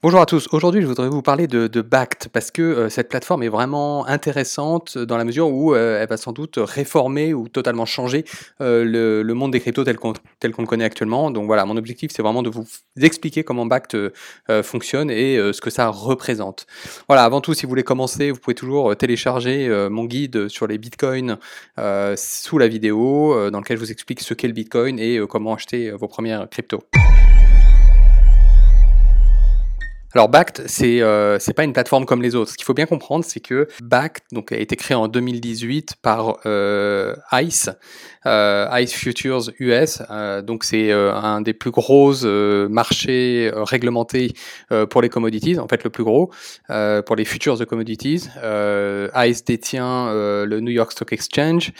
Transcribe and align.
Bonjour 0.00 0.20
à 0.20 0.26
tous, 0.26 0.46
aujourd'hui 0.52 0.80
je 0.80 0.86
voudrais 0.86 1.08
vous 1.08 1.22
parler 1.22 1.48
de, 1.48 1.80
Bact 1.80 2.28
parce 2.32 2.52
que 2.52 2.62
euh, 2.62 2.88
cette 2.88 3.08
plateforme 3.08 3.42
est 3.42 3.48
vraiment 3.48 4.06
intéressante 4.06 4.96
dans 4.96 5.16
la 5.16 5.24
mesure 5.24 5.50
où 5.50 5.74
euh, 5.74 6.00
elle 6.00 6.08
va 6.08 6.16
sans 6.16 6.30
doute 6.30 6.54
réformer 6.56 7.34
ou 7.34 7.48
totalement 7.48 7.84
changer 7.84 8.24
euh, 8.60 8.84
le, 9.24 9.34
monde 9.34 9.50
des 9.50 9.58
cryptos 9.58 9.82
tel 9.82 9.96
qu'on 9.96 10.12
tel 10.38 10.52
qu'on 10.52 10.62
le 10.62 10.68
connaît 10.68 10.84
actuellement. 10.84 11.32
Donc 11.32 11.46
voilà, 11.46 11.64
mon 11.64 11.76
objectif 11.76 12.12
c'est 12.14 12.22
vraiment 12.22 12.44
de 12.44 12.48
vous 12.48 12.64
expliquer 13.00 13.42
comment 13.42 13.66
Bact 13.66 13.96
fonctionne 14.62 15.10
et 15.10 15.36
ce 15.52 15.60
que 15.60 15.70
ça 15.70 15.88
représente. 15.88 16.68
Voilà, 17.08 17.24
avant 17.24 17.40
tout 17.40 17.52
si 17.52 17.66
vous 17.66 17.70
voulez 17.70 17.82
commencer, 17.82 18.30
vous 18.30 18.38
pouvez 18.38 18.54
toujours 18.54 18.96
télécharger 18.96 19.68
mon 19.90 20.04
guide 20.04 20.46
sur 20.46 20.68
les 20.68 20.78
bitcoins 20.78 21.38
sous 22.16 22.58
la 22.58 22.68
vidéo 22.68 23.50
dans 23.50 23.58
lequel 23.58 23.78
je 23.78 23.82
vous 23.82 23.90
explique 23.90 24.20
ce 24.20 24.34
qu'est 24.34 24.48
le 24.48 24.54
bitcoin 24.54 25.00
et 25.00 25.20
comment 25.28 25.54
acheter 25.54 25.90
vos 25.90 26.06
premières 26.06 26.48
cryptos. 26.48 26.84
Alors 30.14 30.30
Bact, 30.30 30.62
c'est 30.66 31.02
euh, 31.02 31.38
pas 31.54 31.64
une 31.64 31.74
plateforme 31.74 32.06
comme 32.06 32.22
les 32.22 32.34
autres. 32.34 32.52
Ce 32.52 32.56
qu'il 32.56 32.64
faut 32.64 32.72
bien 32.72 32.86
comprendre, 32.86 33.26
c'est 33.26 33.40
que 33.40 33.68
Bact 33.82 34.24
donc 34.32 34.52
a 34.52 34.56
été 34.56 34.74
créé 34.74 34.96
en 34.96 35.06
2018 35.06 35.96
par 36.00 36.38
euh, 36.46 37.14
ICE, 37.32 37.68
euh, 38.24 38.66
ICE 38.72 38.92
Futures 38.92 39.50
US. 39.58 40.00
Euh, 40.10 40.40
donc 40.40 40.64
c'est 40.64 40.92
un 40.92 41.42
des 41.42 41.52
plus 41.52 41.70
gros 41.70 42.14
marchés 42.68 43.50
réglementés 43.54 44.32
pour 44.88 45.02
les 45.02 45.10
commodities, 45.10 45.58
en 45.58 45.68
fait 45.68 45.84
le 45.84 45.90
plus 45.90 46.04
gros 46.04 46.30
pour 46.68 47.16
les 47.16 47.24
futures 47.26 47.58
de 47.58 47.64
commodities. 47.66 48.28
ICE 49.14 49.44
détient 49.44 50.10
le 50.12 50.60
New 50.60 50.72
York 50.72 50.92
Stock 50.92 51.12
Exchange. 51.12 51.72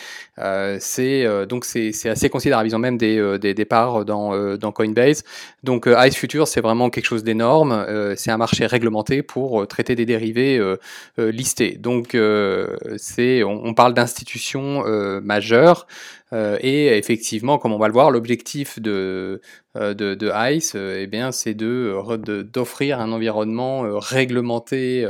c'est 0.80 1.46
donc 1.46 1.64
c'est 1.64 2.08
assez 2.08 2.28
considérable. 2.28 2.68
Ils 2.68 2.76
ont 2.76 2.80
même 2.80 2.98
des, 2.98 3.38
des 3.38 3.54
départs 3.54 4.04
dans 4.04 4.56
dans 4.56 4.72
Coinbase. 4.72 5.24
Donc 5.62 5.86
ICE 5.86 6.16
Futures, 6.16 6.46
c'est 6.46 6.60
vraiment 6.60 6.90
quelque 6.90 7.06
chose 7.06 7.24
d'énorme 7.24 7.86
c'est 8.18 8.30
un 8.30 8.36
marché 8.36 8.66
réglementé 8.66 9.22
pour 9.22 9.62
euh, 9.62 9.66
traiter 9.66 9.94
des 9.94 10.04
dérivés 10.04 10.58
euh, 10.58 10.76
euh, 11.18 11.30
listés. 11.30 11.76
Donc, 11.78 12.16
c'est, 12.96 13.42
on, 13.44 13.74
parle 13.74 13.94
d'institutions 13.94 14.82
majeures. 15.22 15.86
Et 16.32 16.98
effectivement, 16.98 17.58
comme 17.58 17.72
on 17.72 17.78
va 17.78 17.86
le 17.86 17.92
voir, 17.92 18.10
l'objectif 18.10 18.78
de, 18.80 19.40
de, 19.74 19.92
de, 19.92 20.52
ICE, 20.52 20.74
eh 20.74 21.06
bien, 21.06 21.32
c'est 21.32 21.54
de, 21.54 22.42
d'offrir 22.42 23.00
un 23.00 23.12
environnement 23.12 23.98
réglementé 23.98 25.06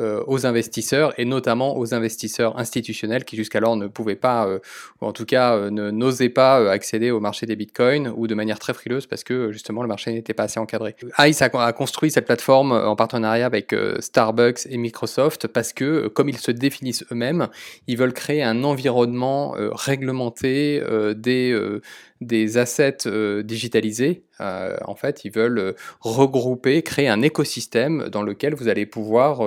euh, 0.00 0.24
aux 0.26 0.46
investisseurs 0.46 1.12
et 1.18 1.26
notamment 1.26 1.76
aux 1.76 1.92
investisseurs 1.92 2.58
institutionnels 2.58 3.24
qui 3.24 3.36
jusqu'alors 3.36 3.76
ne 3.76 3.86
pouvaient 3.88 4.16
pas, 4.16 4.46
euh, 4.46 4.58
ou 5.00 5.06
en 5.06 5.12
tout 5.12 5.26
cas 5.26 5.54
euh, 5.54 5.70
ne 5.70 5.90
n'osaient 5.90 6.30
pas 6.30 6.70
accéder 6.70 7.10
au 7.10 7.20
marché 7.20 7.44
des 7.44 7.56
bitcoins 7.56 8.10
ou 8.16 8.26
de 8.26 8.34
manière 8.34 8.58
très 8.58 8.72
frileuse 8.72 9.06
parce 9.06 9.22
que 9.22 9.52
justement 9.52 9.82
le 9.82 9.88
marché 9.88 10.10
n'était 10.10 10.32
pas 10.32 10.44
assez 10.44 10.58
encadré. 10.58 10.96
ICE 11.18 11.42
a, 11.42 11.72
construit 11.72 12.10
cette 12.10 12.24
plateforme 12.24 12.72
en 12.72 12.96
partenariat 12.96 13.44
avec 13.44 13.74
Starbucks 14.00 14.66
et 14.70 14.78
Microsoft 14.78 15.46
parce 15.46 15.74
que 15.74 16.08
comme 16.08 16.30
ils 16.30 16.38
se 16.38 16.50
définissent 16.50 17.04
eux-mêmes, 17.12 17.48
ils 17.86 17.98
veulent 17.98 18.14
créer 18.14 18.42
un 18.42 18.64
environnement 18.64 19.54
réglementé 19.72 20.41
des 20.42 21.80
des 22.22 22.58
assets 22.58 23.06
euh, 23.06 23.42
digitalisés. 23.42 24.24
Euh, 24.40 24.76
en 24.84 24.94
fait, 24.94 25.24
ils 25.24 25.32
veulent 25.32 25.58
euh, 25.58 25.72
regrouper, 26.00 26.82
créer 26.82 27.08
un 27.08 27.22
écosystème 27.22 28.08
dans 28.10 28.22
lequel 28.22 28.54
vous 28.54 28.68
allez 28.68 28.86
pouvoir 28.86 29.42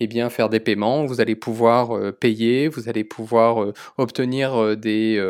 eh 0.00 0.06
bien, 0.06 0.30
faire 0.30 0.48
des 0.48 0.60
paiements, 0.60 1.04
vous 1.06 1.20
allez 1.20 1.34
pouvoir 1.34 2.12
payer, 2.14 2.68
vous 2.68 2.88
allez 2.88 3.04
pouvoir 3.04 3.72
obtenir 3.96 4.76
des 4.76 5.20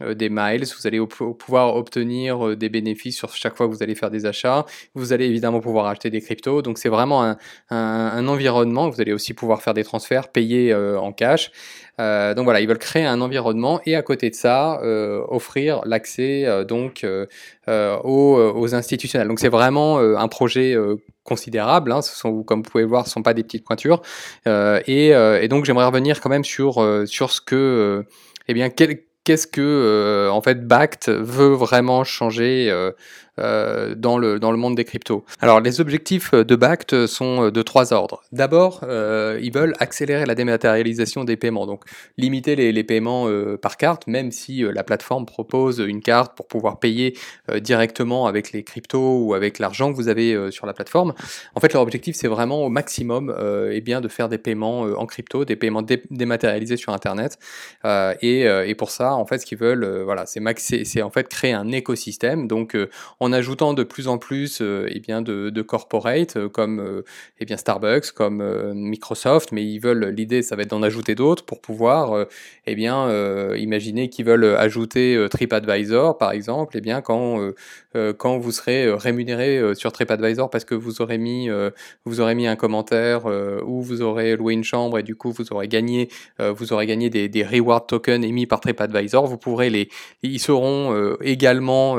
des 0.00 0.28
miles, 0.30 0.64
vous 0.64 0.86
allez 0.86 1.00
pouvoir 1.06 1.76
obtenir 1.76 2.56
des 2.56 2.68
bénéfices 2.68 3.16
sur 3.16 3.34
chaque 3.34 3.56
fois 3.56 3.68
que 3.68 3.72
vous 3.72 3.82
allez 3.82 3.94
faire 3.94 4.10
des 4.10 4.26
achats, 4.26 4.64
vous 4.94 5.12
allez 5.12 5.26
évidemment 5.26 5.60
pouvoir 5.60 5.86
acheter 5.86 6.10
des 6.10 6.20
cryptos, 6.20 6.62
donc 6.62 6.78
c'est 6.78 6.88
vraiment 6.88 7.36
un, 7.70 8.28
environnement, 8.28 8.88
vous 8.88 9.00
allez 9.00 9.12
aussi 9.12 9.34
pouvoir 9.34 9.62
faire 9.62 9.74
des 9.74 9.84
transferts, 9.84 10.28
payer 10.28 10.74
en 10.74 11.12
cash, 11.12 11.52
euh, 12.00 12.34
donc 12.34 12.44
voilà, 12.44 12.60
ils 12.60 12.68
veulent 12.68 12.78
créer 12.78 13.04
un 13.04 13.20
environnement 13.20 13.80
et 13.84 13.94
à 13.96 14.02
côté 14.02 14.30
de 14.30 14.34
ça, 14.34 14.80
euh, 14.82 15.22
offrir 15.28 15.82
l'accès 15.84 16.44
euh, 16.46 16.64
donc 16.64 17.06
aux, 17.66 18.74
institutionnels. 18.74 19.28
Donc 19.28 19.40
c'est 19.40 19.48
vraiment 19.48 19.98
un 19.98 20.28
projet 20.28 20.76
considérable. 21.24 21.92
Hein, 21.92 22.02
ce 22.02 22.16
sont, 22.16 22.42
comme 22.42 22.62
vous 22.62 22.70
pouvez 22.70 22.84
voir, 22.84 23.06
ce 23.06 23.12
sont 23.12 23.22
pas 23.22 23.34
des 23.34 23.42
petites 23.42 23.64
pointures. 23.64 24.02
Et, 24.46 25.08
et, 25.08 25.48
donc 25.48 25.64
j'aimerais 25.64 25.86
revenir 25.86 26.20
quand 26.20 26.30
même 26.30 26.44
sur 26.44 26.84
sur 27.06 27.30
ce 27.30 27.40
que, 27.40 28.04
eh 28.48 28.54
bien, 28.54 28.70
quel, 28.70 29.00
qu'est-ce 29.24 29.46
que 29.46 30.28
en 30.30 30.40
fait 30.42 30.66
Bact 30.66 31.08
veut 31.08 31.54
vraiment 31.54 32.04
changer 32.04 32.70
euh, 33.38 33.94
dans, 33.94 34.18
le, 34.18 34.38
dans 34.38 34.50
le 34.52 34.58
monde 34.58 34.74
des 34.74 34.84
cryptos. 34.84 35.24
Alors 35.40 35.62
les 35.62 35.80
objectifs 35.80 36.34
de 36.34 36.54
Bact 36.54 37.06
sont 37.06 37.48
de 37.48 37.62
trois 37.62 37.94
ordres. 37.94 38.22
D'abord, 38.30 38.80
euh, 38.82 39.40
ils 39.42 39.50
veulent 39.50 39.72
accélérer 39.78 40.26
la 40.26 40.34
dématérialisation 40.34 41.24
des 41.24 41.38
paiements, 41.38 41.66
donc 41.66 41.84
limiter 42.18 42.56
les, 42.56 42.72
les 42.72 42.84
paiements 42.84 43.28
euh, 43.28 43.56
par 43.56 43.78
carte, 43.78 44.06
même 44.06 44.32
si 44.32 44.62
la 44.62 44.84
plateforme 44.84 45.24
propose 45.24 45.78
une 45.78 46.02
carte 46.02 46.36
pour 46.36 46.46
pouvoir 46.46 46.78
payer 46.78 47.16
directement 47.58 48.26
avec 48.26 48.52
les 48.52 48.64
cryptos 48.64 49.24
ou 49.24 49.32
avec 49.32 49.58
l'argent 49.58 49.90
que 49.90 49.96
vous 49.96 50.08
avez 50.08 50.50
sur 50.50 50.66
la 50.66 50.74
plateforme. 50.74 51.14
En 51.54 51.60
fait, 51.60 51.72
leur 51.72 51.80
objectif, 51.80 52.14
c'est 52.14 52.28
vraiment 52.28 52.66
au 52.66 52.68
maximum 52.68 53.34
eh 53.70 53.80
bien, 53.80 54.02
de 54.02 54.08
faire 54.08 54.28
des 54.28 54.38
paiements 54.38 54.80
en 54.82 55.06
crypto, 55.06 55.46
des 55.46 55.56
paiements 55.56 55.82
dématérialisés 56.10 56.76
sur 56.76 56.92
Internet. 56.92 57.38
Et, 58.20 58.42
et, 58.42 58.74
pour 58.74 58.90
ça, 58.90 59.14
en 59.14 59.24
fait, 59.24 59.38
ce 59.38 59.46
qu'ils 59.46 59.58
veulent, 59.58 60.02
voilà, 60.04 60.24
c'est 60.26 61.02
en 61.02 61.10
fait 61.10 61.28
créer 61.28 61.52
un 61.52 61.70
écosystème. 61.72 62.46
Donc, 62.46 62.76
en 63.32 63.34
ajoutant 63.34 63.72
de 63.72 63.82
plus 63.82 64.08
en 64.08 64.18
plus 64.18 64.60
euh, 64.60 64.86
eh 64.90 65.00
bien 65.00 65.22
de, 65.22 65.62
corporate 65.62 66.36
euh, 66.36 66.48
comme 66.50 66.80
euh, 66.80 67.02
eh 67.40 67.46
bien 67.46 67.56
Starbucks, 67.56 68.12
comme 68.12 68.42
Microsoft, 68.74 69.52
mais 69.52 69.64
ils 69.64 69.78
veulent 69.78 70.08
l'idée 70.08 70.42
ça 70.42 70.54
va 70.54 70.62
être 70.62 70.70
d'en 70.70 70.82
ajouter 70.82 71.14
d'autres 71.14 71.44
pour 71.44 71.60
pouvoir 71.62 72.26
eh 72.66 72.74
bien 72.74 73.08
imaginer 73.56 74.08
qu'ils 74.08 74.26
veulent 74.26 74.56
ajouter 74.56 75.26
TripAdvisor 75.30 76.18
par 76.18 76.32
exemple, 76.32 76.76
eh 76.76 76.80
bien 76.80 77.00
quand 77.00 77.52
quand 78.18 78.38
vous 78.38 78.52
serez 78.52 78.92
rémunéré 78.92 79.74
sur 79.74 79.92
TripAdvisor 79.92 80.50
parce 80.50 80.64
que 80.64 80.74
vous 80.74 81.00
aurez 81.00 81.18
mis 81.18 81.48
vous 82.04 82.20
aurez 82.20 82.34
mis 82.34 82.46
un 82.46 82.56
commentaire 82.56 83.26
ou 83.26 83.82
vous 83.82 84.02
aurez 84.02 84.36
loué 84.36 84.54
une 84.54 84.64
chambre 84.64 84.98
et 84.98 85.02
du 85.02 85.16
coup 85.16 85.32
vous 85.32 85.52
aurez 85.52 85.68
gagné 85.68 86.08
vous 86.38 86.72
aurez 86.72 86.86
gagné 86.86 87.10
des, 87.10 87.28
des 87.28 87.44
reward 87.44 87.86
tokens 87.86 88.24
émis 88.24 88.46
par 88.46 88.60
TripAdvisor, 88.60 89.26
vous 89.26 89.38
pourrez 89.38 89.70
les 89.70 89.88
ils 90.22 90.40
seront 90.40 91.16
également 91.20 91.96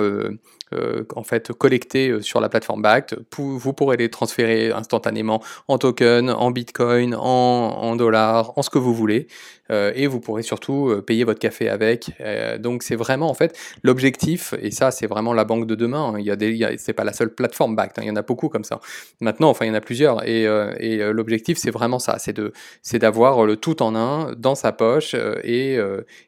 euh, 0.73 1.05
en 1.15 1.23
fait 1.23 1.51
collectés 1.51 2.09
euh, 2.09 2.21
sur 2.21 2.39
la 2.39 2.49
plateforme 2.49 2.81
Bact. 2.81 3.15
Vous 3.37 3.73
pourrez 3.73 3.97
les 3.97 4.09
transférer 4.09 4.71
instantanément 4.71 5.41
en 5.67 5.77
token, 5.77 6.29
en 6.29 6.51
bitcoin, 6.51 7.15
en, 7.15 7.95
dollars, 7.95 8.57
en 8.57 8.61
ce 8.61 8.69
que 8.69 8.77
vous 8.77 8.93
voulez. 8.93 9.27
Euh, 9.71 9.93
et 9.95 10.07
vous 10.07 10.19
pourrez 10.19 10.43
surtout 10.43 10.93
payer 11.07 11.23
votre 11.23 11.39
café 11.39 11.69
avec. 11.69 12.11
donc 12.59 12.83
c'est 12.83 12.95
vraiment 12.95 13.29
en 13.29 13.33
fait 13.33 13.57
l'objectif, 13.81 14.53
et 14.61 14.71
ça 14.71 14.91
c'est 14.91 15.07
vraiment 15.07 15.33
la 15.33 15.45
banque 15.45 15.67
de 15.67 15.75
demain. 15.75 16.13
Hein. 16.13 16.19
Il 16.19 16.25
y 16.25 16.31
a 16.31 16.35
des, 16.35 16.75
c'est 16.77 16.93
pas 16.93 17.05
la 17.05 17.13
seule 17.13 17.33
plateforme 17.33 17.75
Bact, 17.75 17.97
hein. 17.97 18.01
il 18.03 18.09
y 18.09 18.11
en 18.11 18.15
a 18.15 18.21
beaucoup 18.21 18.49
comme 18.49 18.65
ça. 18.65 18.79
Maintenant, 19.21 19.49
enfin 19.49 19.65
il 19.65 19.69
y 19.69 19.71
en 19.71 19.75
a 19.75 19.81
plusieurs. 19.81 20.27
Et, 20.27 20.43
et 20.79 20.97
l'objectif 21.13 21.57
c'est 21.57 21.71
vraiment 21.71 21.99
ça, 21.99 22.19
c'est 22.19 22.33
de, 22.33 22.51
c'est 22.81 22.99
d'avoir 22.99 23.45
le 23.45 23.55
tout 23.55 23.81
en 23.81 23.95
un 23.95 24.33
dans 24.33 24.55
sa 24.55 24.73
poche 24.73 25.15
et, 25.43 25.77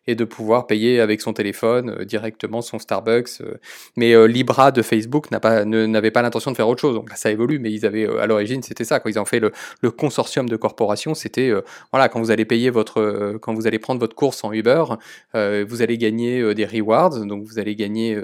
et 0.08 0.16
de 0.16 0.26
pouvoir 0.26 0.66
payer 0.66 1.02
avec 1.02 1.22
son 1.22 1.34
téléphone 1.34 2.04
directement 2.06 2.62
son 2.62 2.80
Starbucks. 2.80 3.42
mais 3.98 4.16
Libra 4.36 4.72
de 4.72 4.82
Facebook 4.82 5.32
n'avait 5.32 6.12
pas, 6.12 6.22
l'intention 6.22 6.52
de 6.52 6.58
faire 6.58 6.68
autre 6.68 6.82
chose. 6.82 6.94
Donc 6.94 7.10
là, 7.10 7.16
ça 7.16 7.32
évolue, 7.32 7.58
mais 7.58 7.72
ils 7.72 7.86
avaient, 7.86 8.06
euh, 8.06 8.22
à 8.22 8.28
l'origine, 8.28 8.62
c'était 8.62 8.84
ça. 8.84 9.00
Quand 9.00 9.10
ils 9.10 9.18
ont 9.18 9.26
fait 9.26 9.40
le, 9.40 9.52
consortium 9.92 10.50
de 10.50 10.58
corporations, 10.58 11.14
c'était, 11.14 11.50
euh, 11.50 11.62
voilà, 11.92 12.10
quand 12.10 12.20
vous 12.20 12.32
allez 12.32 12.44
payer 12.44 12.70
votre, 12.70 13.00
euh, 13.00 13.38
quand 13.40 13.54
vous 13.54 13.66
allez 13.66 13.80
prendre 13.80 14.00
votre 14.00 14.16
course 14.16 14.44
en 14.44 14.52
Uber, 14.52 14.84
vous 15.34 15.82
allez 15.82 15.98
gagner 15.98 16.54
des 16.54 16.66
rewards, 16.66 17.26
donc 17.26 17.44
vous 17.44 17.60
allez 17.60 17.76
gagner 17.76 18.18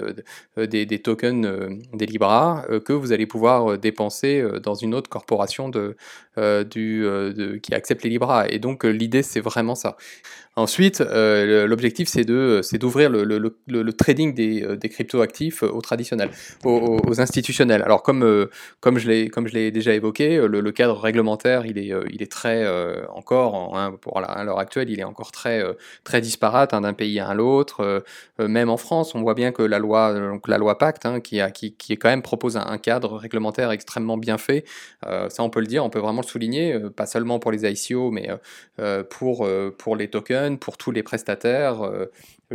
des, 0.56 0.98
tokens, 0.98 1.46
des 1.92 2.06
Libra, 2.06 2.64
que 2.84 2.92
vous 2.92 3.12
allez 3.12 3.26
pouvoir 3.26 3.78
dépenser 3.78 4.44
dans 4.62 4.74
une 4.74 4.94
autre 4.94 5.08
corporation 5.10 5.68
de, 5.68 5.96
du, 6.36 7.60
qui 7.62 7.74
accepte 7.74 8.02
les 8.04 8.10
Libra. 8.10 8.48
Et 8.48 8.58
donc, 8.58 8.84
l'idée, 8.84 9.22
c'est 9.22 9.40
vraiment 9.40 9.74
ça. 9.74 9.96
Ensuite, 10.54 11.00
l'objectif, 11.00 12.08
c'est 12.08 12.24
d'ouvrir 12.24 13.08
le, 13.10 13.24
le, 13.24 13.92
trading 13.92 14.34
des, 14.34 14.76
des 14.76 14.88
crypto-actifs 14.88 15.62
aux 15.62 15.80
traditionnels, 15.80 16.30
aux, 16.64 17.20
institutionnels. 17.20 17.82
Alors 17.82 18.02
comme 18.02 18.22
euh, 18.22 18.50
comme 18.80 18.98
je 18.98 19.08
l'ai 19.08 19.70
déjà 19.70 19.92
évoqué, 19.94 20.36
euh, 20.36 20.46
le, 20.46 20.72
cadre 20.72 20.98
réglementaire 20.98 21.66
il 21.66 21.78
est 21.78 21.92
euh, 21.92 22.04
il 22.10 22.22
est 22.22 22.30
très 22.30 22.66
encore 23.14 23.76
hein, 23.76 23.96
à 24.14 24.44
l'heure 24.44 24.58
actuelle 24.58 24.90
il 24.90 25.00
est 25.00 25.04
encore 25.04 25.32
très 25.32 25.62
très 26.04 26.20
disparate 26.20 26.74
hein, 26.74 26.82
d'un 26.82 26.92
pays 26.92 27.20
à 27.20 27.34
l'autre. 27.34 28.04
même 28.38 28.70
en 28.70 28.76
France, 28.76 29.14
on 29.14 29.20
voit 29.22 29.34
bien 29.34 29.52
que 29.52 29.62
la 29.62 29.78
loi 29.78 30.14
donc 30.14 30.48
la 30.48 30.58
loi 30.58 30.78
Pacte 30.78 31.06
hein, 31.06 31.20
qui 31.20 31.40
qui, 31.54 31.74
qui 31.74 31.96
quand 31.96 32.08
même 32.08 32.22
propose 32.22 32.56
un, 32.56 32.78
cadre 32.78 33.16
réglementaire 33.16 33.70
extrêmement 33.70 34.16
bien 34.16 34.38
fait. 34.38 34.64
ça 35.02 35.42
on 35.42 35.50
peut 35.50 35.60
le 35.60 35.66
dire, 35.66 35.84
on 35.84 35.90
peut 35.90 36.00
vraiment 36.00 36.21
le 36.22 36.26
souligner, 36.26 36.78
pas 36.96 37.06
seulement 37.06 37.38
pour 37.38 37.52
les 37.52 37.70
ICO 37.70 38.10
mais 38.10 38.30
pour 39.10 39.48
pour 39.78 39.96
les 39.96 40.08
tokens, 40.08 40.58
pour 40.58 40.76
tous 40.76 40.90
les 40.90 41.02
prestataires. 41.02 41.82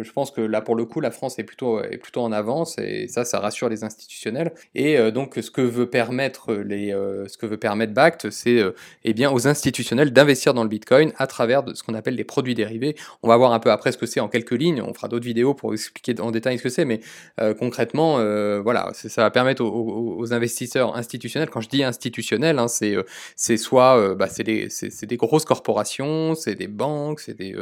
Je 0.03 0.11
pense 0.11 0.31
que 0.31 0.41
là, 0.41 0.61
pour 0.61 0.75
le 0.75 0.85
coup, 0.85 0.99
la 0.99 1.11
France 1.11 1.39
est 1.39 1.43
plutôt, 1.43 1.81
plutôt 2.01 2.21
en 2.21 2.31
avance 2.31 2.77
et 2.77 3.07
ça, 3.07 3.25
ça 3.25 3.39
rassure 3.39 3.69
les 3.69 3.83
institutionnels. 3.83 4.51
Et 4.75 5.11
donc, 5.11 5.37
ce 5.41 5.51
que 5.51 5.61
veut 5.61 5.89
permettre, 5.89 6.47
ce 6.47 7.37
que 7.37 7.45
veut 7.45 7.57
permettre 7.57 7.93
BACT, 7.93 8.29
c'est 8.29 8.61
eh 9.03 9.13
bien, 9.13 9.31
aux 9.31 9.47
institutionnels 9.47 10.11
d'investir 10.11 10.53
dans 10.53 10.63
le 10.63 10.69
Bitcoin 10.69 11.11
à 11.17 11.27
travers 11.27 11.63
de 11.63 11.73
ce 11.73 11.83
qu'on 11.83 11.93
appelle 11.93 12.15
les 12.15 12.23
produits 12.23 12.55
dérivés. 12.55 12.95
On 13.23 13.27
va 13.27 13.37
voir 13.37 13.53
un 13.53 13.59
peu 13.59 13.71
après 13.71 13.91
ce 13.91 13.97
que 13.97 14.05
c'est 14.05 14.19
en 14.19 14.27
quelques 14.27 14.51
lignes. 14.51 14.81
On 14.81 14.93
fera 14.93 15.07
d'autres 15.07 15.25
vidéos 15.25 15.53
pour 15.53 15.73
expliquer 15.73 16.19
en 16.21 16.31
détail 16.31 16.57
ce 16.57 16.63
que 16.63 16.69
c'est, 16.69 16.85
mais 16.85 16.99
concrètement, 17.59 18.17
voilà, 18.61 18.91
ça 18.93 19.21
va 19.21 19.31
permettre 19.31 19.63
aux, 19.63 20.33
investisseurs 20.33 20.95
institutionnels, 20.95 21.49
quand 21.49 21.61
je 21.61 21.69
dis 21.69 21.83
institutionnels, 21.83 22.59
hein, 22.59 22.67
c'est 22.67 23.57
soit 23.57 24.15
bah, 24.15 24.27
c'est 24.27 24.43
des, 24.43 24.67
des, 25.03 25.17
grosses 25.17 25.45
corporations, 25.45 26.35
c'est 26.35 26.55
des 26.55 26.67
banques, 26.67 27.19
c'est 27.21 27.37
des, 27.37 27.55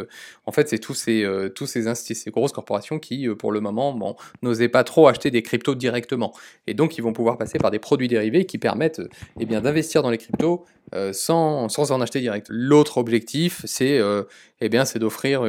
en 0.46 0.52
fait, 0.52 0.70
c'est 0.70 0.80
tous 0.80 0.94
ces, 0.94 1.26
tous 1.56 1.66
ces, 1.66 1.88
ces 2.26 2.32
grosses 2.32 2.52
corporations 2.52 3.00
qui, 3.00 3.28
pour 3.40 3.52
le 3.52 3.62
moment, 3.62 4.18
n'osaient 4.42 4.68
pas 4.68 4.84
trop 4.84 5.08
acheter 5.08 5.32
des 5.32 5.42
cryptos 5.42 5.76
directement. 5.76 6.34
Et 6.68 6.74
donc, 6.74 6.98
ils 6.98 7.02
vont 7.02 7.14
pouvoir 7.14 7.38
passer 7.38 7.58
par 7.58 7.72
des 7.72 7.80
produits 7.80 8.08
dérivés 8.08 8.46
qui 8.46 8.58
permettent 8.58 9.02
eh 9.40 9.46
bien, 9.46 9.62
d'investir 9.62 10.02
dans 10.02 10.10
les 10.10 10.18
cryptos 10.18 10.66
sans, 11.14 11.70
sans 11.70 11.92
en 11.92 12.02
acheter 12.02 12.20
direct. 12.20 12.48
L'autre 12.50 12.98
objectif, 12.98 13.62
c'est 13.66 14.02
eh 14.60 14.70
bien, 14.70 14.86
c'est 14.86 15.00
d'offrir 15.00 15.44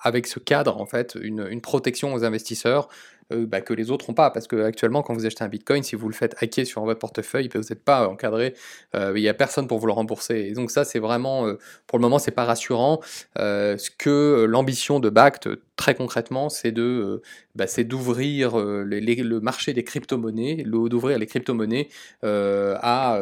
avec 0.00 0.26
ce 0.26 0.38
cadre 0.38 0.80
en 0.80 0.86
fait 0.86 1.16
une, 1.20 1.46
une 1.50 1.60
protection 1.60 2.14
aux 2.14 2.24
investisseurs 2.24 2.88
euh, 3.32 3.46
bah, 3.46 3.60
que 3.60 3.74
les 3.74 3.90
autres 3.90 4.06
n'ont 4.08 4.14
pas. 4.14 4.30
Parce 4.30 4.46
que 4.46 4.62
actuellement, 4.62 5.02
quand 5.02 5.14
vous 5.14 5.26
achetez 5.26 5.44
un 5.44 5.48
Bitcoin, 5.48 5.82
si 5.82 5.96
vous 5.96 6.08
le 6.08 6.14
faites 6.14 6.34
hacker 6.40 6.66
sur 6.66 6.82
votre 6.84 6.98
portefeuille, 6.98 7.48
vous 7.54 7.60
n'êtes 7.60 7.84
pas 7.84 8.08
encadré, 8.08 8.54
euh, 8.94 9.12
il 9.16 9.20
n'y 9.20 9.28
a 9.28 9.34
personne 9.34 9.66
pour 9.66 9.78
vous 9.78 9.86
le 9.86 9.92
rembourser. 9.92 10.46
Et 10.50 10.52
donc 10.52 10.70
ça, 10.70 10.84
c'est 10.84 10.98
vraiment, 10.98 11.46
euh, 11.46 11.58
pour 11.86 11.98
le 11.98 12.02
moment, 12.02 12.18
c'est 12.18 12.30
pas 12.30 12.44
rassurant. 12.44 13.00
ce 13.36 13.90
que 13.98 14.46
l'ambition 14.48 15.00
de 15.00 15.10
BACT, 15.10 15.48
très 15.78 15.94
concrètement, 15.94 16.50
c'est 16.50 16.72
de, 16.72 17.22
bah, 17.54 17.66
c'est 17.66 17.84
d'ouvrir 17.84 18.58
le 18.58 19.38
marché 19.40 19.72
des 19.72 19.84
crypto-monnaies, 19.84 20.64
d'ouvrir 20.66 21.18
les 21.18 21.26
crypto-monnaies 21.26 21.88
à, 22.22 23.18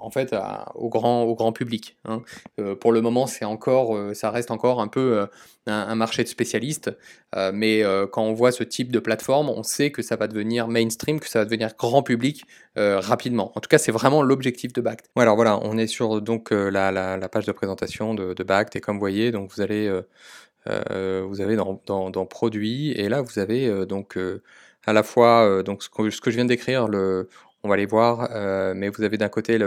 en 0.00 0.10
fait, 0.10 0.34
au 0.76 0.88
grand, 0.88 1.52
public. 1.52 1.96
Hein. 2.04 2.22
pour 2.80 2.92
le 2.92 3.00
moment, 3.00 3.26
c'est 3.26 3.44
encore, 3.44 3.98
ça 4.14 4.30
reste 4.30 4.50
encore 4.50 4.80
un 4.80 4.88
peu 4.88 5.26
un, 5.66 5.94
marché 5.94 6.22
de 6.22 6.28
spécialistes, 6.28 6.90
mais 7.52 7.82
quand 8.12 8.22
on 8.22 8.34
voit 8.34 8.52
ce 8.52 8.62
type 8.62 8.92
de 8.92 8.98
plateforme 8.98 9.48
on 9.48 9.62
sait 9.62 9.90
que 9.90 10.02
ça 10.02 10.16
va 10.16 10.28
devenir 10.28 10.68
mainstream, 10.68 11.20
que 11.20 11.28
ça 11.28 11.40
va 11.40 11.44
devenir 11.44 11.70
grand 11.76 12.02
public 12.02 12.44
euh, 12.76 13.00
rapidement. 13.00 13.52
En 13.56 13.60
tout 13.60 13.68
cas, 13.68 13.78
c'est 13.78 13.92
vraiment 13.92 14.22
l'objectif 14.22 14.72
de 14.72 14.80
Bact. 14.80 15.06
alors 15.16 15.36
voilà, 15.36 15.58
on 15.62 15.76
est 15.78 15.86
sur 15.86 16.20
donc 16.20 16.52
euh, 16.52 16.70
la, 16.70 17.28
page 17.28 17.46
de 17.46 17.52
présentation 17.52 18.14
de, 18.14 18.34
de 18.34 18.42
Bact 18.44 18.76
et 18.76 18.80
comme 18.80 18.96
vous 18.96 19.00
voyez, 19.00 19.32
donc 19.32 19.50
vous 19.54 19.60
allez 19.60 19.86
euh, 19.86 20.02
vous 20.68 21.40
avez 21.40 21.56
dans, 21.56 22.26
produits 22.26 22.92
et 22.92 23.08
là 23.08 23.22
vous 23.22 23.38
avez 23.38 23.86
donc 23.86 24.18
à 24.86 24.92
la 24.92 25.02
fois 25.02 25.62
donc 25.62 25.82
ce 25.82 25.88
que, 25.88 26.30
je 26.30 26.36
viens 26.36 26.44
de 26.44 26.48
décrire 26.48 26.88
le 26.88 27.28
on 27.64 27.68
va 27.68 27.74
aller 27.74 27.86
voir, 27.86 28.28
mais 28.76 28.88
vous 28.88 29.02
avez 29.02 29.18
d'un 29.18 29.28
côté 29.28 29.58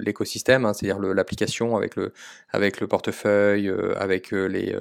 l'écosystème, 0.00 0.64
hein, 0.64 0.72
c'est-à-dire 0.72 0.98
l'application 0.98 1.76
avec 1.76 1.94
le, 1.94 2.14
avec 2.50 2.80
le 2.80 2.86
portefeuille, 2.86 3.70
avec 3.96 4.30
les, 4.30 4.74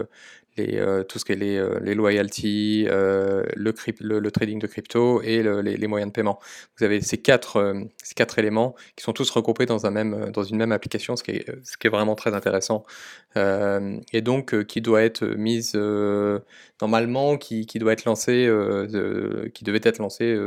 euh, 0.59 1.03
tout 1.03 1.19
ce 1.19 1.25
qui 1.25 1.31
est 1.31 1.35
les, 1.35 1.57
euh, 1.57 1.79
les 1.81 1.95
loyalties, 1.95 2.85
euh, 2.89 3.43
le, 3.55 3.73
le, 4.19 4.31
trading 4.31 4.59
de 4.59 4.67
crypto 4.67 5.21
et 5.21 5.43
les, 5.43 5.87
moyens 5.87 6.11
de 6.11 6.13
paiement. 6.13 6.39
Vous 6.77 6.83
avez 6.83 7.01
ces 7.01 7.17
quatre, 7.17 7.75
ces 8.03 8.13
quatre 8.13 8.37
éléments 8.39 8.75
qui 8.95 9.03
sont 9.03 9.13
tous 9.13 9.29
regroupés 9.29 9.65
dans, 9.65 9.85
un 9.85 9.91
même, 9.91 10.31
dans 10.31 10.43
une 10.43 10.57
même 10.57 10.71
application, 10.71 11.15
ce 11.15 11.23
qui 11.23 11.31
est, 11.31 11.45
ce 11.63 11.77
qui 11.77 11.87
est 11.87 11.89
vraiment 11.89 12.15
très 12.15 12.33
intéressant. 12.33 12.85
et 13.35 14.21
donc, 14.21 14.65
qui 14.65 14.81
doit 14.81 15.03
être 15.03 15.25
mise 15.25 15.75
normalement, 16.81 17.37
qui, 17.37 17.65
qui, 17.65 17.79
doit 17.79 17.93
être 17.93 18.05
lancé, 18.05 18.49
qui 19.53 19.63
devait 19.63 19.81
être 19.83 19.99
lancé 19.99 20.37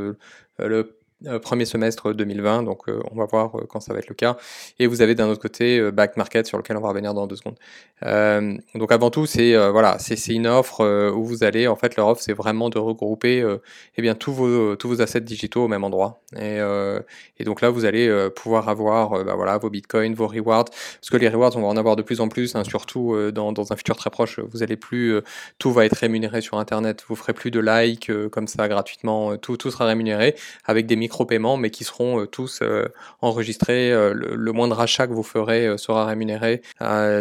le 0.58 0.78
euh, 0.78 1.00
premier 1.42 1.64
semestre 1.64 2.12
2020, 2.12 2.64
donc 2.64 2.88
euh, 2.88 3.00
on 3.10 3.16
va 3.16 3.26
voir 3.26 3.56
euh, 3.56 3.66
quand 3.68 3.80
ça 3.80 3.92
va 3.92 3.98
être 3.98 4.08
le 4.08 4.14
cas. 4.14 4.36
Et 4.78 4.86
vous 4.86 5.02
avez 5.02 5.14
d'un 5.14 5.28
autre 5.28 5.40
côté 5.40 5.90
Back 5.90 6.16
Market 6.16 6.46
sur 6.46 6.58
lequel 6.58 6.76
on 6.76 6.80
va 6.80 6.88
revenir 6.88 7.14
dans 7.14 7.26
deux 7.26 7.36
secondes. 7.36 7.56
donc 8.74 8.92
avant 8.92 9.10
tout, 9.10 9.26
c'est 9.26 9.54
voilà, 9.70 9.98
c'est 9.98 10.32
une 10.32 10.46
offre 10.46 11.10
où 11.14 11.24
vous 11.24 11.44
allez, 11.44 11.66
en 11.66 11.76
fait, 11.76 11.96
leur 11.96 12.08
offre, 12.08 12.20
c'est 12.22 12.32
vraiment 12.32 12.68
de 12.68 12.78
regrouper 12.78 13.44
eh 13.96 14.02
bien 14.02 14.14
tous 14.14 14.32
vos 14.32 14.76
tous 14.76 14.88
vos 14.88 15.00
assets 15.00 15.20
digitaux 15.20 15.64
au 15.64 15.68
même 15.68 15.84
endroit. 15.84 16.20
Et, 16.36 16.58
et 17.38 17.44
donc 17.44 17.60
là, 17.60 17.70
vous 17.70 17.84
allez 17.84 18.28
pouvoir 18.34 18.68
avoir 18.68 19.24
bah, 19.24 19.34
voilà 19.34 19.58
vos 19.58 19.70
bitcoins, 19.70 20.14
vos 20.14 20.26
rewards, 20.26 20.66
parce 20.66 21.10
que 21.10 21.16
les 21.16 21.28
rewards, 21.28 21.56
on 21.56 21.62
va 21.62 21.68
en 21.68 21.76
avoir 21.76 21.96
de 21.96 22.02
plus 22.02 22.20
en 22.20 22.28
plus, 22.28 22.54
hein, 22.56 22.64
surtout 22.64 23.16
dans, 23.32 23.52
dans, 23.52 23.72
un 23.72 23.76
futur 23.76 23.96
très 23.96 24.10
proche. 24.10 24.40
Vous 24.40 24.62
allez 24.62 24.76
plus, 24.76 25.20
tout 25.58 25.72
va 25.72 25.86
être 25.86 25.96
rémunéré 25.96 26.40
sur 26.40 26.58
Internet. 26.58 27.04
Vous 27.08 27.16
ferez 27.16 27.32
plus 27.32 27.50
de 27.50 27.60
likes 27.60 28.10
comme 28.30 28.48
ça 28.48 28.68
gratuitement. 28.68 29.36
Tout 29.36 29.56
tout 29.56 29.70
sera 29.70 29.86
rémunéré 29.86 30.34
avec 30.64 30.86
des 30.86 30.96
micro 31.04 31.26
paiements, 31.26 31.58
mais 31.58 31.70
qui 31.70 31.84
seront 31.84 32.20
euh, 32.20 32.26
tous 32.26 32.60
euh, 32.62 32.86
enregistrés. 33.20 33.92
Euh, 33.92 34.14
le, 34.14 34.52
moindre 34.52 34.80
achat 34.80 35.06
que 35.06 35.12
vous 35.12 35.24
ferez 35.24 35.76
sera 35.78 36.06
rémunéré. 36.06 36.62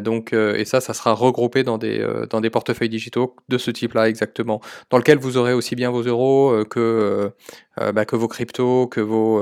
donc, 0.01 0.33
et 0.33 0.65
ça, 0.65 0.81
ça 0.81 0.93
sera 0.93 1.13
regroupé 1.13 1.63
dans 1.63 1.79
des, 1.79 2.05
dans 2.29 2.41
des 2.41 2.51
portefeuilles 2.51 2.89
digitaux 2.89 3.35
de 3.49 3.57
ce 3.57 3.71
type-là 3.71 4.07
exactement, 4.07 4.61
dans 4.91 4.99
lequel 4.99 5.17
vous 5.17 5.37
aurez 5.37 5.53
aussi 5.53 5.75
bien 5.75 5.89
vos 5.89 6.03
euros 6.03 6.63
que, 6.69 7.31
bah, 7.77 8.05
que 8.05 8.15
vos 8.15 8.27
cryptos, 8.27 8.85
que 8.85 9.01
vos, 9.01 9.41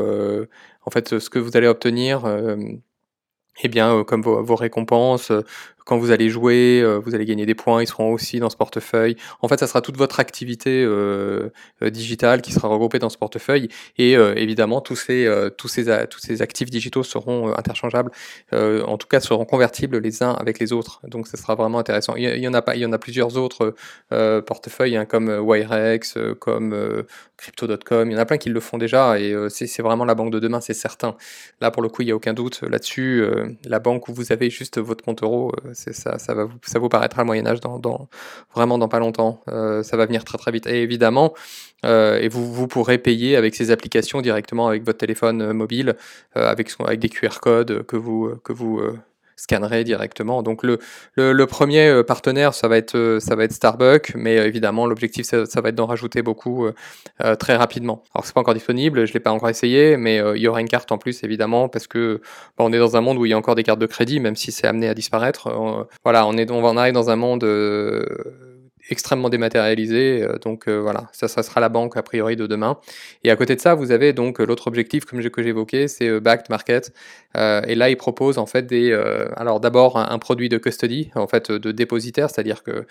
en 0.85 0.89
fait, 0.89 1.19
ce 1.19 1.29
que 1.29 1.39
vous 1.39 1.57
allez 1.57 1.67
obtenir 1.67 2.23
eh 3.63 3.67
bien, 3.67 4.03
comme 4.03 4.21
vos, 4.21 4.55
récompenses, 4.55 5.31
euh, 5.31 5.41
quand 5.85 5.97
vous 5.97 6.11
allez 6.11 6.29
jouer, 6.29 6.81
euh, 6.81 6.97
vous 6.97 7.15
allez 7.15 7.25
gagner 7.25 7.45
des 7.45 7.55
points, 7.55 7.81
ils 7.81 7.87
seront 7.87 8.11
aussi 8.11 8.39
dans 8.39 8.49
ce 8.49 8.57
portefeuille. 8.57 9.15
En 9.41 9.47
fait, 9.47 9.59
ça 9.59 9.67
sera 9.67 9.81
toute 9.81 9.97
votre 9.97 10.19
activité 10.19 10.87
digitale 11.81 12.41
qui 12.41 12.51
sera 12.51 12.67
regroupée 12.67 12.99
dans 12.99 13.09
ce 13.09 13.17
portefeuille. 13.17 13.69
Et 13.97 14.13
évidemment, 14.13 14.81
tous 14.81 14.95
ces, 14.95 15.29
tous, 15.57 15.67
ces, 15.67 15.85
tous 16.09 16.19
ces 16.19 16.41
actifs 16.41 16.69
digitaux 16.69 17.03
seront 17.03 17.55
interchangeables, 17.55 18.11
en 18.51 18.97
tout 18.97 19.07
cas 19.07 19.19
seront 19.19 19.45
convertibles 19.45 19.99
les 19.99 20.23
uns 20.23 20.31
avec 20.33 20.59
les 20.59 20.73
autres. 20.73 21.01
Donc, 21.07 21.27
ça 21.27 21.37
sera 21.37 21.55
vraiment 21.55 21.79
intéressant. 21.79 22.15
Il 22.15 22.23
y, 22.23 22.47
en 22.47 22.53
a 22.53 22.61
pas, 22.61 22.75
il 22.75 22.81
y 22.81 22.85
en 22.85 22.93
a 22.93 22.97
plusieurs 22.97 23.37
autres 23.37 23.75
portefeuilles, 24.09 24.97
hein, 24.97 25.05
comme 25.05 25.29
Wirex, 25.29 26.17
comme 26.39 27.05
Crypto.com. 27.37 28.09
Il 28.09 28.13
y 28.13 28.15
en 28.15 28.19
a 28.19 28.25
plein 28.25 28.37
qui 28.37 28.49
le 28.49 28.59
font 28.59 28.77
déjà, 28.77 29.19
et 29.19 29.35
c'est 29.49 29.81
vraiment 29.81 30.05
la 30.05 30.15
banque 30.15 30.31
de 30.31 30.39
demain, 30.39 30.61
c'est 30.61 30.73
certain. 30.73 31.15
Là, 31.59 31.71
pour 31.71 31.81
le 31.81 31.89
coup, 31.89 32.01
il 32.01 32.05
n'y 32.05 32.11
a 32.11 32.15
aucun 32.15 32.33
doute 32.33 32.61
là-dessus 32.61 33.25
la 33.65 33.79
banque 33.79 34.07
où 34.07 34.13
vous 34.13 34.31
avez 34.31 34.49
juste 34.49 34.79
votre 34.79 35.03
compte 35.03 35.23
euro, 35.23 35.51
euh, 35.65 35.70
c'est 35.73 35.93
ça, 35.93 36.17
ça, 36.19 36.33
va 36.33 36.45
vous, 36.45 36.57
ça 36.63 36.79
paraîtra 36.89 37.21
le 37.21 37.25
Moyen 37.25 37.45
Âge 37.47 37.59
dans, 37.59 38.09
vraiment 38.53 38.77
dans 38.77 38.87
pas 38.87 38.99
longtemps. 38.99 39.41
Euh, 39.49 39.83
ça 39.83 39.97
va 39.97 40.05
venir 40.05 40.23
très 40.23 40.37
très 40.37 40.51
vite. 40.51 40.67
Évidemment, 40.67 41.33
euh, 41.85 42.19
et 42.19 42.29
vous, 42.29 42.51
vous 42.51 42.67
pourrez 42.67 42.97
payer 42.97 43.35
avec 43.35 43.55
ces 43.55 43.71
applications 43.71 44.21
directement 44.21 44.67
avec 44.67 44.83
votre 44.83 44.99
téléphone 44.99 45.53
mobile, 45.53 45.95
avec, 46.35 46.71
avec 46.79 46.99
des 46.99 47.09
QR 47.09 47.39
codes 47.41 47.83
que 47.85 47.95
vous 47.95 48.91
scannerait 49.41 49.83
directement. 49.83 50.43
Donc 50.43 50.63
le, 50.63 50.77
le, 51.15 51.45
premier 51.45 51.87
euh, 51.87 52.03
partenaire, 52.03 52.53
ça 52.53 52.67
va 52.67 52.77
être, 52.77 52.95
euh, 52.95 53.19
ça 53.19 53.35
va 53.35 53.43
être 53.43 53.53
Starbucks, 53.53 54.13
mais 54.15 54.37
euh, 54.37 54.45
évidemment 54.45 54.85
l'objectif, 54.85 55.25
ça, 55.25 55.61
va 55.61 55.69
être 55.69 55.75
d'en 55.75 55.87
rajouter 55.87 56.21
beaucoup 56.21 56.67
très 57.39 57.55
rapidement. 57.55 58.03
Alors 58.13 58.25
c'est 58.25 58.33
pas 58.33 58.41
encore 58.41 58.53
disponible, 58.53 59.05
je 59.05 59.13
l'ai 59.13 59.19
pas 59.19 59.31
encore 59.31 59.49
essayé, 59.49 59.97
mais 59.97 60.21
il 60.35 60.41
y 60.41 60.47
aura 60.47 60.61
une 60.61 60.67
carte 60.67 60.91
en 60.91 60.97
plus 60.97 61.23
évidemment 61.23 61.69
parce 61.69 61.87
que 61.87 62.21
bah, 62.57 62.63
on 62.65 62.73
est 62.73 62.79
dans 62.79 62.95
un 62.97 63.01
monde 63.01 63.17
où 63.17 63.25
il 63.25 63.29
y 63.29 63.33
a 63.33 63.37
encore 63.37 63.55
des 63.55 63.63
cartes 63.63 63.79
de 63.79 63.85
crédit, 63.85 64.19
même 64.19 64.35
si 64.35 64.51
c'est 64.51 64.67
amené 64.67 64.87
à 64.87 64.93
disparaître. 64.93 65.49
voilà, 66.03 66.27
on 66.27 66.33
est, 66.37 66.49
on 66.51 66.63
en 66.63 66.77
arriver 66.77 66.93
dans 66.93 67.09
un 67.09 67.15
monde 67.15 67.43
extrêmement 68.89 69.29
dématérialisé. 69.29 70.23
Euh, 70.23 70.37
donc 70.37 70.67
euh, 70.67 70.79
voilà, 70.79 71.09
ça, 71.11 71.27
ça 71.27 71.43
sera 71.43 71.61
la 71.61 71.69
banque 71.69 71.97
a 71.97 72.03
priori 72.03 72.35
de 72.35 72.47
demain. 72.47 72.77
Et 73.23 73.31
à 73.31 73.35
côté 73.35 73.55
de 73.55 73.61
ça, 73.61 73.75
vous 73.75 73.91
avez 73.91 74.13
donc 74.13 74.39
euh, 74.39 74.45
l'autre 74.45 74.67
objectif 74.67 75.05
comme 75.05 75.21
que 75.21 75.43
j'évoquais, 75.43 75.87
c'est 75.87 76.19
Backed 76.19 76.49
Market. 76.49 76.91
et 77.35 77.75
là, 77.75 77.89
il 77.89 77.95
propose 77.95 78.39
en 78.39 78.47
fait 78.47 78.65
des, 78.65 78.91
alors 79.35 79.59
d'abord 79.59 79.97
un, 79.97 80.17
produit 80.17 80.49
de 80.49 80.57
custody, 80.57 81.11
en 81.15 81.27
fait 81.27 81.51
de 81.51 81.71
dépositaire, 81.71 82.29
c'est-à-dire 82.29 82.63
que 82.63 82.85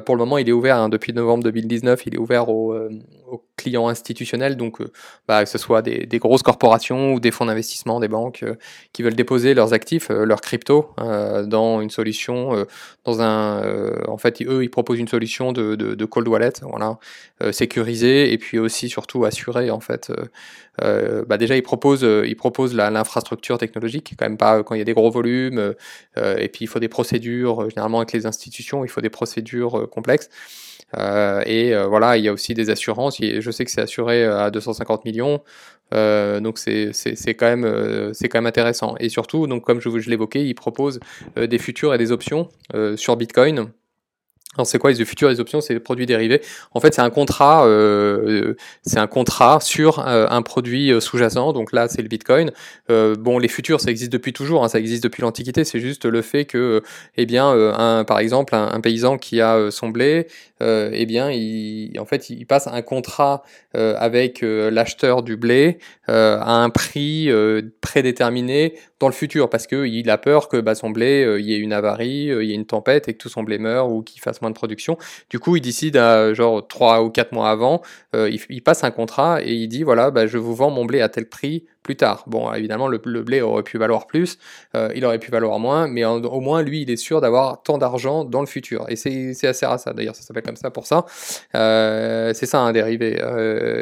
pour 0.00 0.14
le 0.16 0.20
moment, 0.20 0.38
il 0.38 0.48
est 0.48 0.52
ouvert 0.52 0.78
hein, 0.78 0.88
depuis 0.88 1.12
novembre 1.12 1.44
2019, 1.44 2.06
il 2.06 2.14
est 2.14 2.18
ouvert 2.18 2.48
aux, 2.48 2.74
clients 3.56 3.88
institutionnels, 3.88 4.56
donc 4.56 4.78
bah, 5.28 5.44
que 5.44 5.50
ce 5.50 5.58
soit 5.58 5.82
des, 5.82 6.06
des, 6.06 6.18
grosses 6.18 6.42
corporations 6.42 7.12
ou 7.12 7.20
des 7.20 7.30
fonds 7.30 7.46
d'investissement, 7.46 8.00
des 8.00 8.08
banques 8.08 8.44
qui 8.92 9.02
veulent 9.02 9.14
déposer 9.14 9.54
leurs 9.54 9.72
actifs, 9.72 10.08
leurs 10.08 10.40
cryptos 10.40 10.90
dans 11.44 11.80
une 11.80 11.90
solution, 11.90 12.64
dans 13.04 13.20
un, 13.20 13.92
en 14.08 14.18
fait, 14.18 14.40
eux, 14.42 14.62
ils 14.62 14.70
proposent 14.70 14.98
une 14.98 15.08
solution 15.08 15.26
de, 15.52 16.04
cold 16.04 16.28
wallet, 16.28 16.52
voilà, 16.62 16.98
euh, 17.42 17.52
et 17.52 18.38
puis 18.38 18.58
aussi 18.58 18.88
surtout 18.88 19.24
assuré 19.24 19.70
en 19.70 19.80
fait. 19.80 20.10
Euh, 20.10 20.24
euh, 20.82 21.24
bah 21.26 21.38
déjà, 21.38 21.56
il 21.56 21.62
propose, 21.62 22.02
il 22.02 22.36
propose 22.36 22.74
l'infrastructure 22.74 23.58
technologique, 23.58 24.14
quand 24.18 24.26
même 24.26 24.36
pas 24.36 24.62
quand 24.62 24.74
il 24.74 24.78
y 24.78 24.82
a 24.82 24.84
des 24.84 24.94
gros 24.94 25.10
volumes. 25.10 25.74
et 26.16 26.48
puis 26.48 26.64
il 26.64 26.68
faut 26.68 26.80
des 26.80 26.88
procédures. 26.88 27.68
généralement 27.70 27.98
avec 27.98 28.12
les 28.12 28.26
institutions, 28.26 28.84
il 28.84 28.88
faut 28.88 29.00
des 29.00 29.10
procédures 29.10 29.88
complexes. 29.90 30.28
et 31.46 31.74
voilà, 31.88 32.16
il 32.16 32.24
y 32.24 32.28
a 32.28 32.32
aussi 32.32 32.54
des 32.54 32.70
assurances. 32.70 33.18
Je 33.20 33.50
sais 33.50 33.64
que 33.64 33.70
c'est 33.70 33.80
assuré 33.80 34.24
à 34.24 34.50
250 34.50 35.04
millions. 35.04 35.42
donc 35.92 36.58
c'est 36.58 37.34
quand 37.38 37.46
même 37.54 38.46
intéressant. 38.46 38.96
Et 39.00 39.08
surtout, 39.08 39.46
donc 39.46 39.64
comme 39.64 39.80
je, 39.80 40.10
l'évoquais, 40.10 40.44
il 40.44 40.54
propose 40.54 41.00
des 41.36 41.58
futurs 41.58 41.94
et 41.94 41.98
des 41.98 42.12
options 42.12 42.48
sur 42.96 43.16
Bitcoin 43.16 43.72
c'est 44.64 44.78
quoi 44.78 44.92
les 44.92 45.04
futurs, 45.04 45.28
les 45.28 45.40
options, 45.40 45.60
c'est 45.60 45.74
les 45.74 45.80
produits 45.80 46.06
dérivés. 46.06 46.40
En 46.72 46.80
fait, 46.80 46.94
c'est 46.94 47.02
un 47.02 47.10
contrat, 47.10 47.66
euh, 47.66 48.54
c'est 48.82 48.98
un 48.98 49.06
contrat 49.06 49.58
sur 49.60 50.06
euh, 50.06 50.26
un 50.30 50.42
produit 50.42 50.92
euh, 50.92 51.00
sous-jacent. 51.00 51.52
Donc 51.52 51.72
là, 51.72 51.88
c'est 51.88 52.02
le 52.02 52.08
Bitcoin. 52.08 52.52
Euh, 52.90 53.14
bon, 53.16 53.38
les 53.38 53.48
futurs, 53.48 53.80
ça 53.80 53.90
existe 53.90 54.12
depuis 54.12 54.32
toujours, 54.32 54.64
hein, 54.64 54.68
ça 54.68 54.78
existe 54.78 55.02
depuis 55.02 55.22
l'Antiquité. 55.22 55.64
C'est 55.64 55.80
juste 55.80 56.04
le 56.04 56.22
fait 56.22 56.44
que, 56.44 56.82
eh 57.16 57.26
bien, 57.26 57.48
un, 57.48 58.04
par 58.04 58.18
exemple, 58.18 58.54
un, 58.54 58.80
paysan 58.80 59.18
qui 59.18 59.40
a 59.40 59.70
son 59.70 59.88
blé, 59.88 60.26
eh 60.60 61.06
bien, 61.06 61.30
il, 61.30 61.98
en 61.98 62.04
fait, 62.04 62.30
il 62.30 62.46
passe 62.46 62.66
un 62.66 62.82
contrat 62.82 63.42
avec 63.74 64.40
l'acheteur 64.42 65.22
du 65.22 65.36
blé 65.36 65.78
à 66.06 66.62
un 66.62 66.70
prix 66.70 67.30
prédéterminé 67.80 68.74
dans 69.00 69.08
le 69.08 69.12
futur 69.12 69.50
parce 69.50 69.66
que 69.66 69.86
il 69.86 70.08
a 70.10 70.18
peur 70.18 70.48
que 70.48 70.58
bah, 70.60 70.74
son 70.74 70.90
blé, 70.90 71.36
il 71.38 71.44
y 71.44 71.54
ait 71.54 71.58
une 71.58 71.72
avarie, 71.72 72.26
il 72.26 72.44
y 72.44 72.52
ait 72.52 72.54
une 72.54 72.66
tempête 72.66 73.08
et 73.08 73.12
que 73.12 73.18
tout 73.18 73.28
son 73.28 73.42
blé 73.42 73.58
meure 73.58 73.90
ou 73.90 74.02
qu'il 74.02 74.20
fasse 74.20 74.40
de 74.50 74.54
production. 74.54 74.96
Du 75.30 75.38
coup, 75.38 75.56
il 75.56 75.60
décide 75.60 75.96
à 75.96 76.34
genre 76.34 76.66
3 76.66 77.02
ou 77.02 77.10
4 77.10 77.32
mois 77.32 77.50
avant, 77.50 77.82
euh, 78.14 78.30
il, 78.48 78.62
passe 78.62 78.84
un 78.84 78.90
contrat 78.90 79.42
et 79.42 79.52
il 79.52 79.68
dit 79.68 79.82
voilà, 79.82 80.10
bah, 80.10 80.26
je 80.26 80.38
vous 80.38 80.54
vends 80.54 80.70
mon 80.70 80.84
blé 80.84 81.00
à 81.00 81.08
tel 81.08 81.28
prix 81.28 81.64
plus 81.82 81.96
tard. 81.96 82.24
Bon, 82.26 82.52
évidemment, 82.52 82.88
le, 82.88 82.98
blé 82.98 83.40
aurait 83.40 83.62
pu 83.62 83.78
valoir 83.78 84.06
plus, 84.06 84.38
euh, 84.74 84.90
il 84.96 85.04
aurait 85.04 85.20
pu 85.20 85.30
valoir 85.30 85.58
moins, 85.60 85.86
mais 85.86 86.04
au 86.04 86.40
moins, 86.40 86.62
lui, 86.62 86.82
il 86.82 86.90
est 86.90 86.96
sûr 86.96 87.20
d'avoir 87.20 87.62
tant 87.62 87.78
d'argent 87.78 88.24
dans 88.24 88.40
le 88.40 88.46
futur. 88.46 88.86
Et 88.88 88.96
c'est 88.96 89.46
assez 89.46 89.66
rare 89.66 89.78
ça, 89.78 89.92
d'ailleurs, 89.92 90.16
ça 90.16 90.22
s'appelle 90.22 90.42
comme 90.42 90.56
ça 90.56 90.70
pour 90.70 90.86
ça. 90.86 91.06
Euh, 91.54 92.32
c'est 92.34 92.46
ça 92.46 92.58
un 92.60 92.72
dérivé. 92.72 93.20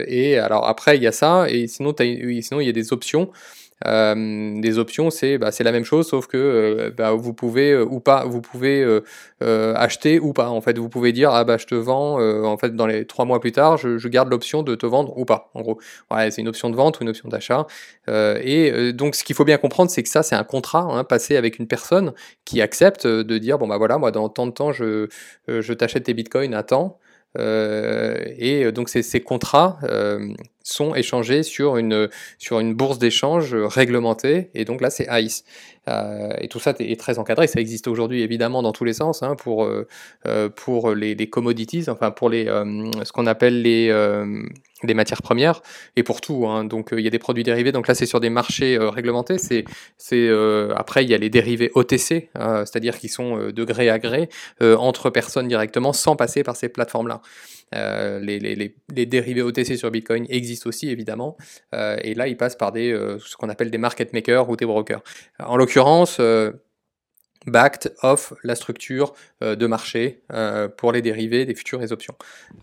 et 0.06 0.38
alors 0.38 0.68
après, 0.68 0.96
il 0.96 1.02
y 1.02 1.06
a 1.06 1.12
ça, 1.12 1.46
et 1.48 1.66
sinon, 1.66 1.94
sinon 1.96 2.60
il 2.60 2.66
y 2.66 2.68
a 2.68 2.72
des 2.72 2.92
options. 2.92 3.30
Euh, 3.86 4.60
des 4.60 4.78
options, 4.78 5.10
c'est 5.10 5.36
bah, 5.36 5.50
la 5.58 5.72
même 5.72 5.84
chose, 5.84 6.08
sauf 6.08 6.26
que 6.26 6.36
euh, 6.36 6.90
bah, 6.96 7.12
vous 7.12 7.34
pouvez 7.34 7.72
euh, 7.72 7.84
ou 7.84 8.00
pas, 8.00 8.24
vous 8.24 8.40
pouvez 8.40 8.84
acheter 9.40 10.18
ou 10.20 10.32
pas. 10.32 10.48
En 10.48 10.60
fait, 10.60 10.78
vous 10.78 10.88
pouvez 10.88 11.12
dire 11.12 11.30
ah 11.32 11.44
bah 11.44 11.56
je 11.58 11.66
te 11.66 11.74
vends, 11.74 12.18
en 12.44 12.56
fait 12.56 12.74
dans 12.74 12.86
les 12.86 13.06
trois 13.06 13.24
mois 13.24 13.40
plus 13.40 13.52
tard, 13.52 13.76
je, 13.76 14.08
garde 14.08 14.30
l'option 14.30 14.62
de 14.62 14.74
te 14.74 14.86
vendre 14.86 15.16
ou 15.18 15.24
pas. 15.24 15.50
En 15.54 15.62
gros, 15.62 15.78
ouais, 16.10 16.30
c'est 16.30 16.40
une 16.40 16.48
option 16.48 16.70
de 16.70 16.76
vente 16.76 17.00
ou 17.00 17.02
une 17.02 17.08
option 17.10 17.28
d'achat. 17.28 17.66
et 18.08 18.92
donc 18.92 19.14
ce 19.14 19.24
qu'il 19.24 19.36
faut 19.36 19.44
bien 19.44 19.58
comprendre, 19.58 19.90
c'est 19.90 20.02
que 20.02 20.08
ça 20.08 20.22
c'est 20.22 20.36
un 20.36 20.44
contrat 20.44 20.86
hein, 20.90 21.04
passé 21.04 21.36
avec 21.36 21.58
une 21.58 21.66
personne 21.66 22.12
qui 22.44 22.60
accepte 22.62 23.06
de 23.06 23.38
dire 23.38 23.58
bon 23.58 23.66
bah 23.68 23.78
voilà 23.78 23.98
moi 23.98 24.10
dans 24.10 24.28
tant 24.28 24.46
de 24.46 24.52
temps 24.52 24.72
je, 24.72 25.08
je 25.48 25.72
t'achète 25.72 26.04
tes 26.04 26.14
bitcoins 26.14 26.54
à 26.54 26.62
temps. 26.62 26.98
Et 27.38 28.70
donc 28.72 28.88
ces, 28.88 29.20
contrats 29.20 29.78
sont 30.62 30.94
échangés 30.94 31.42
sur 31.42 31.76
une, 31.76 32.08
sur 32.38 32.58
une 32.58 32.74
bourse 32.74 32.98
d'échange 32.98 33.54
réglementée, 33.54 34.50
et 34.54 34.64
donc 34.64 34.80
là 34.80 34.90
c'est 34.90 35.06
ICE. 35.10 35.44
Euh, 35.88 36.32
et 36.40 36.48
tout 36.48 36.58
ça 36.58 36.74
est 36.78 36.98
très 36.98 37.18
encadré, 37.18 37.46
ça 37.46 37.60
existe 37.60 37.86
aujourd'hui 37.88 38.22
évidemment 38.22 38.62
dans 38.62 38.72
tous 38.72 38.84
les 38.84 38.94
sens, 38.94 39.22
hein, 39.22 39.36
pour, 39.36 39.64
euh, 39.64 39.86
euh, 40.26 40.48
pour 40.48 40.94
les, 40.94 41.14
les, 41.14 41.28
commodities, 41.28 41.84
enfin 41.88 42.10
pour 42.10 42.30
les, 42.30 42.46
ce 42.46 43.12
qu'on 43.12 43.26
appelle 43.26 43.62
les, 43.62 43.92
les 44.86 44.94
matières 44.94 45.22
premières, 45.22 45.62
et 45.96 46.02
pour 46.02 46.20
tout. 46.20 46.46
Hein. 46.46 46.64
donc 46.64 46.90
il 46.92 47.00
y 47.00 47.06
a 47.06 47.10
des 47.10 47.18
produits 47.18 47.44
dérivés, 47.44 47.72
donc 47.72 47.88
là 47.88 47.94
c'est 47.94 48.06
sur 48.06 48.20
des 48.20 48.30
marchés 48.30 48.78
réglementés, 48.78 49.38
c'est, 49.38 49.64
c'est, 49.98 50.30
après 50.76 51.04
il 51.04 51.10
y 51.10 51.14
a 51.14 51.18
les 51.18 51.30
dérivés 51.30 51.70
OTC, 51.74 52.30
c'est-à-dire 52.34 52.98
qui 52.98 53.08
sont 53.08 53.50
de 53.50 53.64
gré 53.64 53.88
à 53.90 53.98
gré, 53.98 54.28
entre 54.60 55.10
personnes 55.10 55.48
directement, 55.48 55.92
sans 55.92 56.16
passer 56.16 56.42
par 56.42 56.56
ces 56.56 56.68
plateformes-là. 56.68 57.20
Euh, 57.74 58.20
les, 58.20 58.38
les, 58.38 58.54
les, 58.94 59.06
dérivés 59.06 59.42
OTC 59.42 59.76
sur 59.76 59.90
Bitcoin 59.90 60.26
existent 60.28 60.68
aussi 60.68 60.90
évidemment, 60.90 61.36
euh, 61.74 61.96
et 62.02 62.14
là 62.14 62.28
ils 62.28 62.36
passent 62.36 62.56
par 62.56 62.72
des, 62.72 62.92
euh, 62.92 63.18
ce 63.18 63.36
qu'on 63.36 63.48
appelle 63.48 63.70
des 63.70 63.78
market 63.78 64.12
makers 64.12 64.48
ou 64.48 64.56
des 64.56 64.66
brokers. 64.66 65.02
En 65.40 65.56
l'occurrence, 65.56 66.20
backed 67.46 67.92
off 68.02 68.32
la 68.42 68.54
structure 68.54 69.14
euh, 69.42 69.56
de 69.56 69.66
marché 69.66 70.22
euh, 70.32 70.68
pour 70.68 70.92
les 70.92 71.02
dérivés 71.02 71.44
des 71.44 71.54
futures 71.54 71.82
et 71.82 71.92
options. 71.92 72.14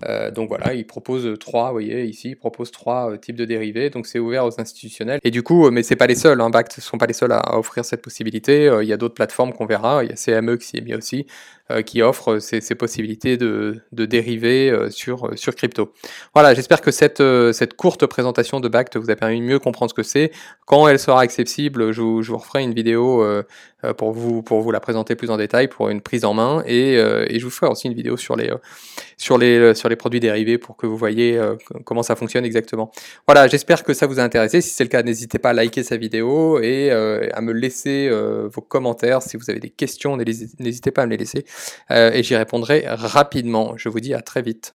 Euh, 0.05 0.31
donc 0.31 0.50
voilà, 0.50 0.73
il 0.73 0.85
propose 0.85 1.38
trois, 1.39 1.67
vous 1.67 1.73
voyez 1.73 2.05
ici, 2.05 2.29
il 2.29 2.35
propose 2.35 2.71
trois 2.71 3.17
types 3.17 3.35
de 3.35 3.45
dérivés, 3.45 3.89
donc 3.89 4.07
c'est 4.07 4.19
ouvert 4.19 4.45
aux 4.45 4.59
institutionnels. 4.59 5.19
Et 5.23 5.31
du 5.31 5.43
coup, 5.43 5.69
mais 5.69 5.83
c'est 5.83 5.95
pas 5.95 6.07
les 6.07 6.15
seuls, 6.15 6.41
hein, 6.41 6.50
Backed 6.50 6.77
ne 6.77 6.81
sont 6.81 6.97
pas 6.97 7.05
les 7.05 7.13
seuls 7.13 7.31
à, 7.31 7.57
offrir 7.57 7.85
cette 7.85 8.01
possibilité. 8.01 8.69
il 8.81 8.88
y 8.88 8.93
a 8.93 8.97
d'autres 8.97 9.15
plateformes 9.15 9.53
qu'on 9.53 9.65
verra, 9.65 10.03
il 10.03 10.09
y 10.09 10.13
a 10.13 10.15
CME 10.15 10.57
qui 10.57 10.67
s'y 10.67 10.77
est 10.77 10.81
mis 10.81 10.95
aussi, 10.95 11.27
qui 11.85 12.01
offre 12.01 12.39
ces, 12.39 12.61
possibilités 12.75 13.38
de, 13.38 13.81
dérivés 13.91 14.73
sur, 14.89 15.29
sur 15.38 15.55
crypto. 15.55 15.93
Voilà, 16.33 16.53
j'espère 16.53 16.81
que 16.81 16.91
cette, 16.91 17.21
cette 17.53 17.75
courte 17.75 18.05
présentation 18.05 18.59
de 18.59 18.67
Backed 18.67 19.01
vous 19.01 19.09
a 19.09 19.15
permis 19.15 19.39
de 19.39 19.45
mieux 19.45 19.59
comprendre 19.59 19.91
ce 19.91 19.95
que 19.95 20.03
c'est. 20.03 20.31
Quand 20.65 20.88
elle 20.88 21.00
sera 21.00 21.21
accessible, 21.21 21.91
je 21.91 22.01
vous, 22.01 22.23
je 22.23 22.31
referai 22.33 22.63
une 22.63 22.73
vidéo 22.73 23.25
pour, 23.97 24.11
vous, 24.11 24.41
pour 24.41 24.61
vous 24.61 24.70
la 24.71 24.79
présenter 24.79 25.15
plus 25.15 25.29
en 25.29 25.37
détail, 25.37 25.67
pour 25.67 25.89
une 25.89 26.01
prise 26.01 26.25
en 26.25 26.33
main. 26.33 26.63
Euh, 26.67 27.25
et, 27.27 27.39
je 27.39 27.45
vous 27.45 27.51
ferai 27.51 27.69
aussi 27.71 27.87
une 27.87 27.93
vidéo 27.93 28.17
sur 28.17 28.35
les, 28.35 28.49
euh, 28.49 28.57
sur 29.17 29.37
les, 29.37 29.57
euh, 29.57 29.73
sur 29.73 29.89
les 29.89 29.95
produits 29.95 30.19
dérivés 30.19 30.57
pour 30.57 30.77
que 30.77 30.85
vous 30.85 30.97
voyez 30.97 31.39
comment 31.85 32.03
ça 32.03 32.15
fonctionne 32.15 32.45
exactement. 32.45 32.91
Voilà, 33.27 33.47
j'espère 33.47 33.83
que 33.83 33.93
ça 33.93 34.07
vous 34.07 34.19
a 34.19 34.23
intéressé. 34.23 34.61
Si 34.61 34.69
c'est 34.69 34.83
le 34.83 34.89
cas, 34.89 35.03
n'hésitez 35.03 35.39
pas 35.39 35.49
à 35.49 35.53
liker 35.53 35.83
sa 35.83 35.97
vidéo 35.97 36.59
et 36.61 36.91
à 36.91 37.41
me 37.41 37.51
laisser 37.51 38.09
vos 38.09 38.61
commentaires. 38.61 39.21
Si 39.21 39.37
vous 39.37 39.49
avez 39.49 39.59
des 39.59 39.69
questions, 39.69 40.17
n'hésitez 40.17 40.91
pas 40.91 41.03
à 41.03 41.05
me 41.05 41.11
les 41.11 41.17
laisser 41.17 41.45
et 41.89 42.23
j'y 42.23 42.35
répondrai 42.35 42.83
rapidement. 42.87 43.73
Je 43.77 43.89
vous 43.89 43.99
dis 43.99 44.13
à 44.13 44.21
très 44.21 44.41
vite. 44.41 44.69